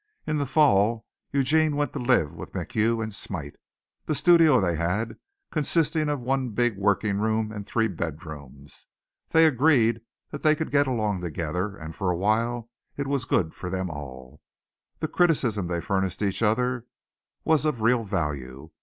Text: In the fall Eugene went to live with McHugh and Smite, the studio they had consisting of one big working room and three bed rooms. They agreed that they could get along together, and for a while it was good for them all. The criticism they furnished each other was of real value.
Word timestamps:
In 0.25 0.39
the 0.39 0.47
fall 0.47 1.05
Eugene 1.31 1.75
went 1.75 1.93
to 1.93 1.99
live 1.99 2.33
with 2.33 2.53
McHugh 2.53 3.03
and 3.03 3.13
Smite, 3.13 3.57
the 4.07 4.15
studio 4.15 4.59
they 4.59 4.75
had 4.75 5.17
consisting 5.51 6.09
of 6.09 6.19
one 6.19 6.49
big 6.49 6.75
working 6.75 7.19
room 7.19 7.51
and 7.51 7.67
three 7.67 7.87
bed 7.87 8.25
rooms. 8.25 8.87
They 9.29 9.45
agreed 9.45 10.01
that 10.31 10.41
they 10.41 10.55
could 10.55 10.71
get 10.71 10.87
along 10.87 11.21
together, 11.21 11.77
and 11.77 11.93
for 11.95 12.09
a 12.09 12.17
while 12.17 12.71
it 12.97 13.05
was 13.05 13.25
good 13.25 13.53
for 13.53 13.69
them 13.69 13.91
all. 13.91 14.41
The 14.97 15.07
criticism 15.07 15.67
they 15.67 15.81
furnished 15.81 16.23
each 16.23 16.41
other 16.41 16.87
was 17.45 17.63
of 17.63 17.81
real 17.81 18.03
value. 18.03 18.71